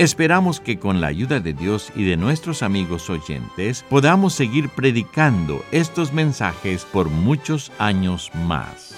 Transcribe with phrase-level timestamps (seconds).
[0.00, 5.62] Esperamos que con la ayuda de Dios y de nuestros amigos oyentes podamos seguir predicando
[5.72, 8.94] estos mensajes por muchos años más.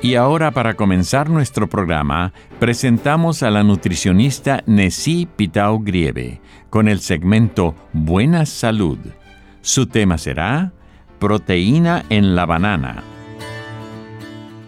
[0.00, 7.00] Y ahora para comenzar nuestro programa, presentamos a la nutricionista Nessie Pitao Grieve con el
[7.00, 8.98] segmento Buena Salud.
[9.60, 10.72] Su tema será
[11.18, 13.11] Proteína en la banana.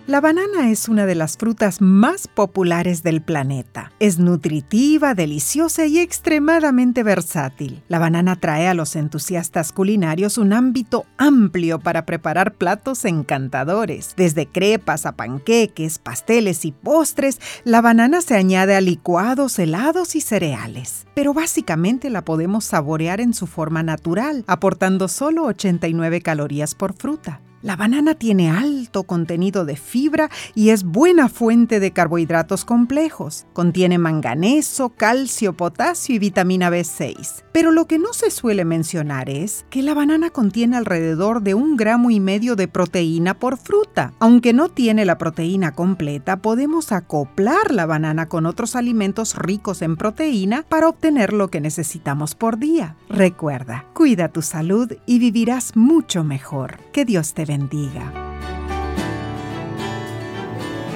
[0.07, 3.91] La banana es una de las frutas más populares del planeta.
[4.01, 7.83] Es nutritiva, deliciosa y extremadamente versátil.
[7.89, 14.13] La banana trae a los entusiastas culinarios un ámbito amplio para preparar platos encantadores.
[14.15, 20.21] Desde crepas a panqueques, pasteles y postres, la banana se añade a licuados, helados y
[20.21, 21.07] cereales.
[21.15, 27.41] Pero básicamente la podemos saborear en su forma natural, aportando solo 89 calorías por fruta.
[27.65, 33.47] La banana tiene alto contenido de fibra y es buena fuente de carbohidratos complejos.
[33.55, 37.43] Contiene manganeso, calcio, potasio y vitamina B6.
[37.53, 41.79] Pero lo que no se suele mencionar es que la banana contiene alrededor de un
[41.79, 44.13] gramo y medio de proteína por fruta.
[44.19, 49.97] Aunque no tiene la proteína completa, podemos acoplar la banana con otros alimentos ricos en
[49.97, 52.97] proteína para obtener lo que necesitamos por día.
[53.09, 56.79] Recuerda, cuida tu salud y vivirás mucho mejor.
[56.93, 58.05] Que Dios te bendiga bendiga.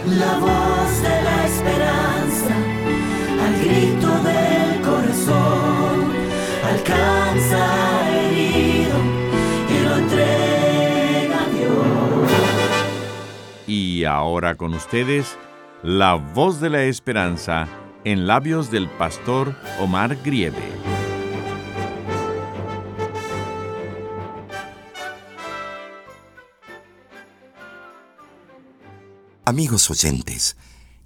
[0.07, 2.55] La voz de la esperanza,
[3.45, 5.97] al grito del corazón,
[6.73, 7.63] alcanza
[8.11, 8.99] herido
[9.73, 12.31] y lo entrega a Dios.
[13.69, 15.39] Y ahora con ustedes,
[15.85, 17.69] la voz de la esperanza
[18.05, 20.78] en labios del pastor Omar Grieve.
[29.49, 30.59] Amigos oyentes,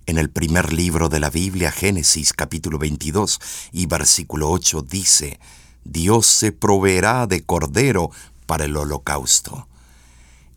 [0.07, 3.39] en el primer libro de la Biblia, Génesis capítulo 22
[3.71, 5.39] y versículo 8 dice,
[5.85, 8.11] Dios se proveerá de cordero
[8.47, 9.69] para el holocausto.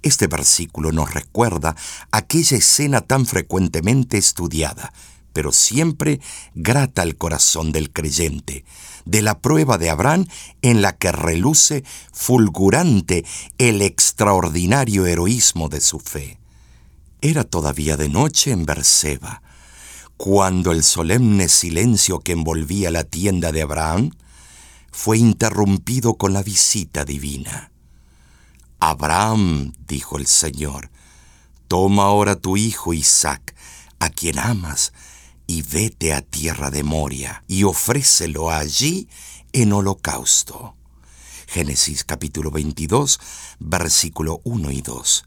[0.01, 1.75] Este versículo nos recuerda
[2.09, 4.91] aquella escena tan frecuentemente estudiada,
[5.31, 6.19] pero siempre
[6.55, 8.65] grata al corazón del creyente,
[9.05, 10.25] de la prueba de Abraham
[10.63, 13.25] en la que reluce fulgurante
[13.59, 16.39] el extraordinario heroísmo de su fe.
[17.25, 19.41] Era todavía de noche en Berseba,
[20.15, 24.11] cuando el solemne silencio que envolvía la tienda de Abraham
[24.91, 27.71] fue interrumpido con la visita divina.
[28.79, 30.91] Abraham, dijo el Señor,
[31.67, 33.55] toma ahora tu hijo Isaac,
[33.97, 34.93] a quien amas,
[35.47, 39.09] y vete a tierra de Moria, y ofrécelo allí
[39.51, 40.75] en holocausto.
[41.47, 43.19] Génesis capítulo 22,
[43.57, 45.25] versículo 1 y 2.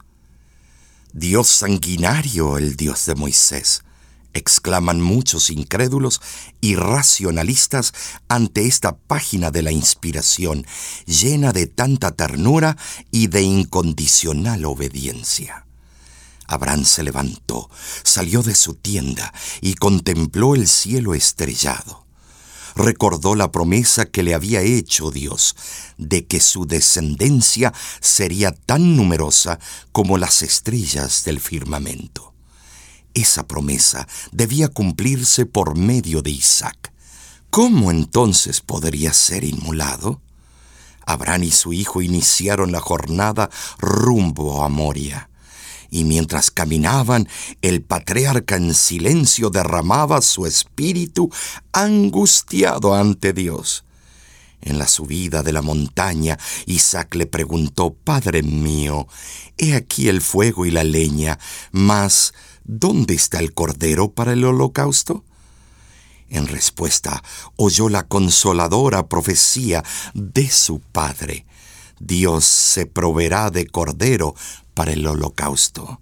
[1.13, 3.83] Dios sanguinario, el Dios de Moisés,
[4.35, 6.21] exclaman muchos incrédulos
[6.61, 7.95] y racionalistas
[8.29, 10.67] ante esta página de la inspiración,
[11.07, 12.77] llena de tanta ternura
[13.11, 15.67] y de incondicional obediencia.
[16.47, 17.71] Abraham se levantó,
[18.03, 22.08] salió de su tienda y contempló el cielo estrellado
[22.79, 25.57] recordó la promesa que le había hecho Dios
[25.99, 29.59] de que su descendencia sería tan numerosa
[29.93, 32.33] como las estrellas del firmamento.
[33.15, 36.93] Esa promesa debía cumplirse por medio de Isaac.
[37.51, 40.23] ¿Cómo entonces podría ser inmolado?
[41.05, 45.29] Abraham y su hijo iniciaron la jornada rumbo a Moria
[45.91, 47.29] y mientras caminaban,
[47.63, 51.31] el patriarca en silencio derramaba su espíritu
[51.73, 53.85] angustiado ante Dios.
[54.61, 59.07] En la subida de la montaña, Isaac le preguntó, Padre mío,
[59.57, 61.39] he aquí el fuego y la leña,
[61.71, 62.35] mas
[62.65, 65.25] ¿dónde está el cordero para el holocausto?
[66.29, 67.23] En respuesta,
[67.57, 69.83] oyó la consoladora profecía
[70.13, 71.47] de su padre.
[72.01, 74.35] Dios se proveerá de cordero
[74.79, 76.01] para el holocausto.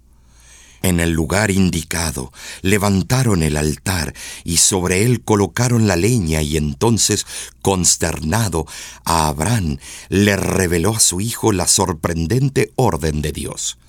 [0.83, 2.31] En el lugar indicado
[2.61, 4.13] levantaron el altar
[4.43, 7.25] y sobre él colocaron la leña y entonces,
[7.63, 8.67] consternado,
[9.03, 9.79] a Abraham
[10.09, 13.79] le reveló a su hijo la sorprendente orden de Dios.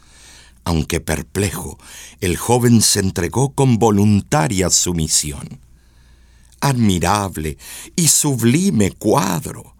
[0.65, 1.79] Aunque perplejo,
[2.23, 5.61] el joven se entregó con voluntaria sumisión.
[6.61, 7.59] Admirable
[7.95, 9.77] y sublime cuadro.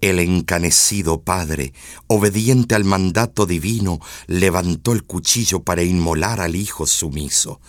[0.00, 1.72] El encanecido padre,
[2.06, 3.98] obediente al mandato divino,
[4.28, 7.60] levantó el cuchillo para inmolar al hijo sumiso,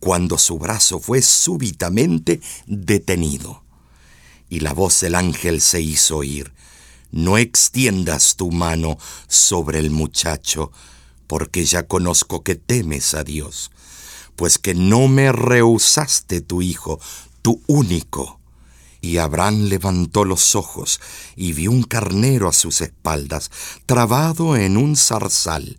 [0.00, 3.62] cuando su brazo fue súbitamente detenido.
[4.48, 6.54] Y la voz del ángel se hizo oír,
[7.10, 8.98] No extiendas tu mano
[9.28, 10.72] sobre el muchacho,
[11.26, 13.70] porque ya conozco que temes a Dios,
[14.36, 16.98] pues que no me rehusaste tu hijo,
[17.42, 18.40] tu único
[19.04, 20.98] y Abraham levantó los ojos
[21.36, 23.50] y vio un carnero a sus espaldas,
[23.84, 25.78] trabado en un zarzal,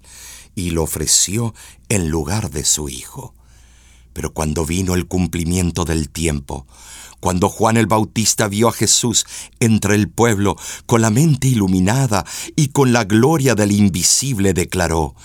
[0.53, 1.55] y lo ofreció
[1.89, 3.33] en lugar de su hijo.
[4.13, 6.67] Pero cuando vino el cumplimiento del tiempo,
[7.19, 9.25] cuando Juan el Bautista vio a Jesús
[9.59, 10.55] entre el pueblo
[10.85, 12.25] con la mente iluminada
[12.55, 15.15] y con la gloria del invisible, declaró,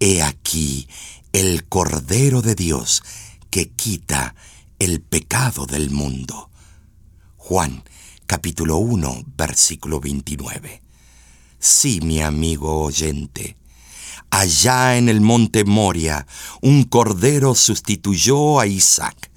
[0.00, 0.88] He aquí
[1.34, 3.02] el Cordero de Dios
[3.50, 4.34] que quita
[4.78, 6.48] el pecado del mundo.
[7.52, 7.82] Juan
[8.24, 10.80] capítulo 1 versículo 29.
[11.58, 13.58] Sí, mi amigo oyente,
[14.30, 16.26] allá en el monte Moria
[16.62, 19.30] un cordero sustituyó a Isaac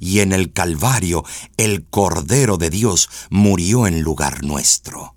[0.00, 1.26] y en el Calvario
[1.58, 5.14] el Cordero de Dios murió en lugar nuestro.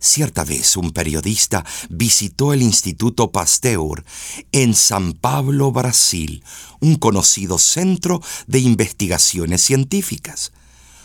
[0.00, 4.06] Cierta vez un periodista visitó el Instituto Pasteur
[4.52, 6.42] en San Pablo, Brasil,
[6.80, 10.52] un conocido centro de investigaciones científicas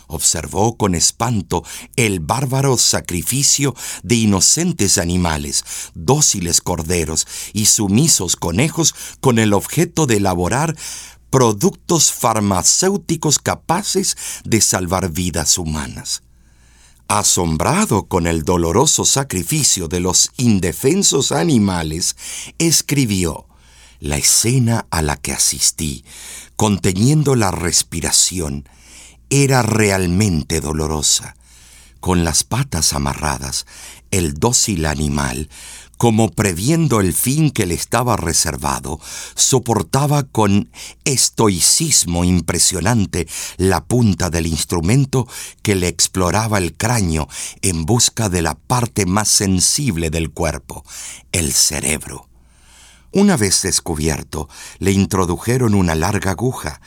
[0.06, 1.64] observó con espanto
[1.96, 5.64] el bárbaro sacrificio de inocentes animales,
[5.94, 10.76] dóciles corderos y sumisos conejos con el objeto de elaborar
[11.30, 16.22] productos farmacéuticos capaces de salvar vidas humanas.
[17.08, 22.16] Asombrado con el doloroso sacrificio de los indefensos animales,
[22.58, 23.46] escribió,
[24.00, 26.04] La escena a la que asistí,
[26.56, 28.68] conteniendo la respiración,
[29.30, 31.36] era realmente dolorosa.
[32.00, 33.66] Con las patas amarradas,
[34.10, 35.48] el dócil animal,
[35.96, 39.00] como previendo el fin que le estaba reservado,
[39.34, 40.70] soportaba con
[41.04, 43.26] estoicismo impresionante
[43.56, 45.26] la punta del instrumento
[45.62, 47.28] que le exploraba el cráneo
[47.62, 50.84] en busca de la parte más sensible del cuerpo,
[51.32, 52.28] el cerebro.
[53.12, 54.48] Una vez descubierto,
[54.80, 56.80] le introdujeron una larga aguja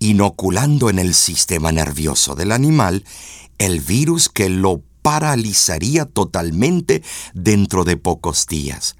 [0.00, 3.04] inoculando en el sistema nervioso del animal
[3.58, 7.02] el virus que lo paralizaría totalmente
[7.34, 8.96] dentro de pocos días.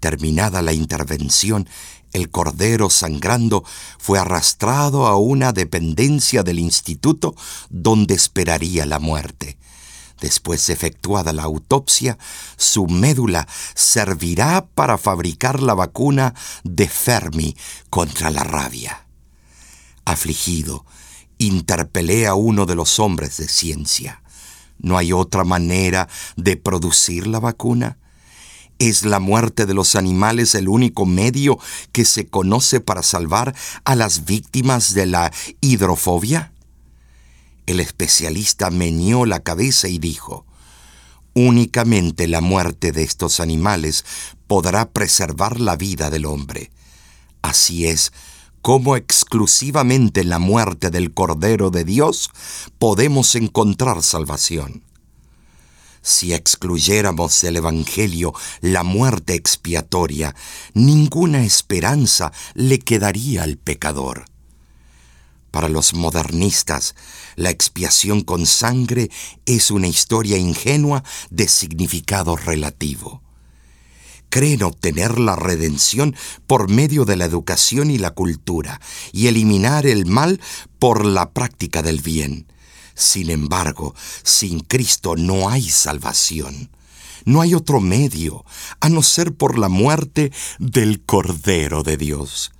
[0.00, 1.68] Terminada la intervención,
[2.12, 3.64] el cordero sangrando
[3.98, 7.34] fue arrastrado a una dependencia del instituto
[7.70, 9.56] donde esperaría la muerte.
[10.20, 12.18] Después de efectuada la autopsia,
[12.56, 16.34] su médula servirá para fabricar la vacuna
[16.64, 17.56] de Fermi
[17.88, 19.07] contra la rabia
[20.08, 20.84] afligido,
[21.38, 24.22] interpelé a uno de los hombres de ciencia.
[24.78, 27.98] ¿No hay otra manera de producir la vacuna?
[28.78, 31.58] ¿Es la muerte de los animales el único medio
[31.92, 36.52] que se conoce para salvar a las víctimas de la hidrofobia?
[37.66, 40.46] El especialista meneó la cabeza y dijo,
[41.34, 44.04] Únicamente la muerte de estos animales
[44.46, 46.72] podrá preservar la vida del hombre.
[47.42, 48.12] Así es
[48.62, 52.30] cómo exclusivamente en la muerte del Cordero de Dios
[52.78, 54.82] podemos encontrar salvación.
[56.02, 60.34] Si excluyéramos del Evangelio la muerte expiatoria,
[60.74, 64.24] ninguna esperanza le quedaría al pecador.
[65.50, 66.94] Para los modernistas,
[67.36, 69.10] la expiación con sangre
[69.46, 73.22] es una historia ingenua de significado relativo
[74.28, 76.14] creen obtener la redención
[76.46, 78.80] por medio de la educación y la cultura,
[79.12, 80.40] y eliminar el mal
[80.78, 82.46] por la práctica del bien.
[82.94, 86.70] Sin embargo, sin Cristo no hay salvación.
[87.24, 88.44] No hay otro medio,
[88.80, 92.52] a no ser por la muerte del Cordero de Dios.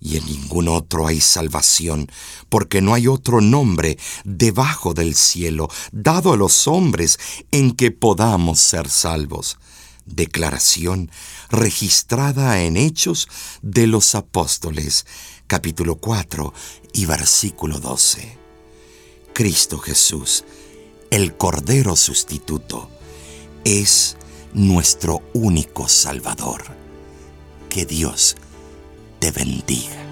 [0.00, 2.10] Y en ningún otro hay salvación,
[2.48, 7.18] porque no hay otro nombre debajo del cielo dado a los hombres
[7.50, 9.58] en que podamos ser salvos
[10.06, 11.10] declaración
[11.50, 13.28] registrada en Hechos
[13.62, 15.06] de los Apóstoles,
[15.46, 16.52] capítulo 4
[16.92, 18.38] y versículo 12.
[19.32, 20.44] Cristo Jesús,
[21.10, 22.88] el Cordero sustituto,
[23.64, 24.16] es
[24.52, 26.62] nuestro único Salvador.
[27.68, 28.36] Que Dios
[29.18, 30.04] te bendiga.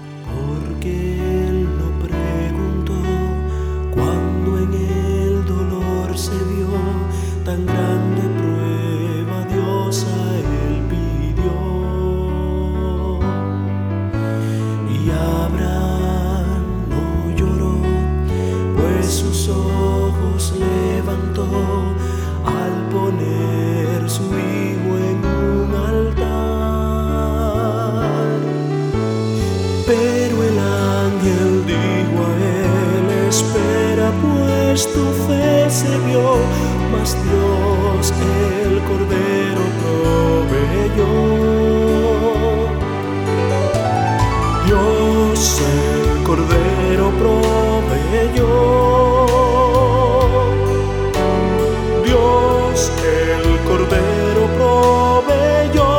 [33.53, 36.37] Espera pues tu fe se vio,
[36.91, 38.13] mas Dios
[38.65, 41.13] el cordero proveyó.
[44.65, 48.53] Dios el cordero proveyó.
[52.03, 55.91] Dios el cordero proveyó.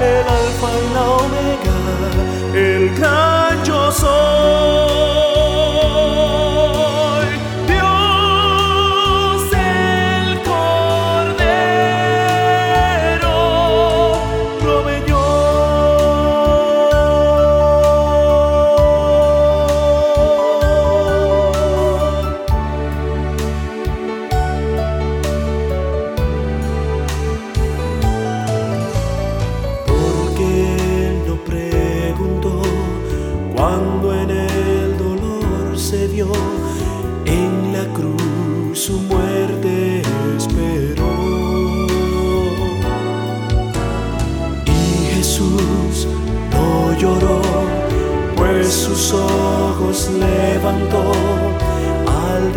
[0.00, 1.76] El alfa y la omega,
[2.54, 3.23] el gran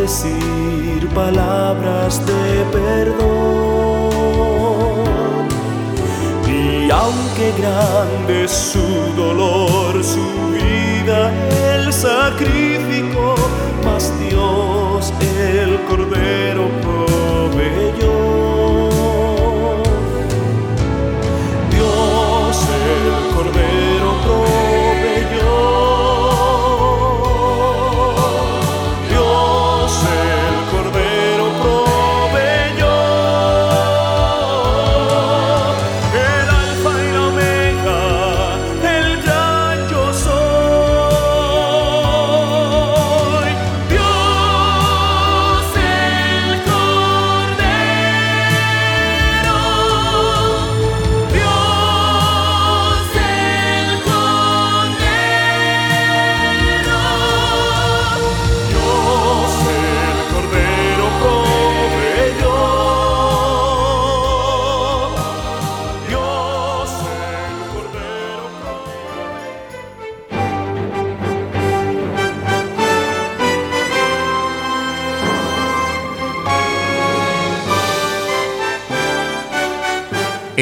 [0.08, 3.20] decir palabras de perdón.
[6.48, 8.88] Y aunque grande es su
[9.18, 11.20] dolor, su vida
[11.74, 13.36] él sacrificó,
[13.84, 15.14] mas Dios
[15.60, 16.70] el cordero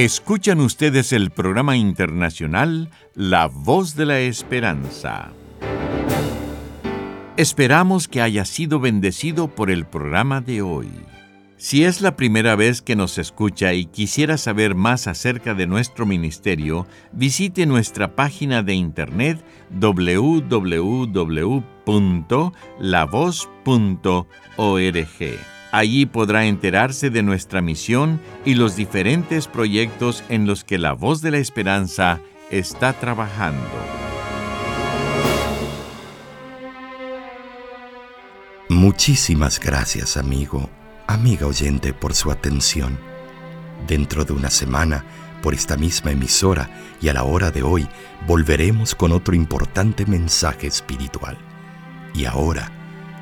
[0.05, 5.33] Escuchan ustedes el programa internacional La Voz de la Esperanza.
[7.37, 10.91] Esperamos que haya sido bendecido por el programa de hoy.
[11.57, 16.05] Si es la primera vez que nos escucha y quisiera saber más acerca de nuestro
[16.05, 20.35] ministerio, visite nuestra página de internet www.lavoz.org.
[25.75, 31.21] Allí podrá enterarse de nuestra misión y los diferentes proyectos en los que la voz
[31.21, 33.67] de la esperanza está trabajando.
[38.69, 40.69] Muchísimas gracias, amigo,
[41.07, 42.97] amiga oyente, por su atención.
[43.85, 45.03] Dentro de una semana,
[45.43, 46.69] por esta misma emisora
[47.01, 47.85] y a la hora de hoy,
[48.25, 51.37] volveremos con otro importante mensaje espiritual.
[52.13, 52.71] Y ahora